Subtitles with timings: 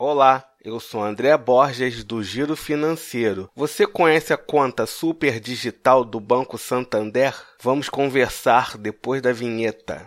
[0.00, 3.50] Olá, eu sou André Borges do Giro Financeiro.
[3.56, 7.34] Você conhece a conta Super Digital do Banco Santander?
[7.60, 10.06] Vamos conversar depois da vinheta.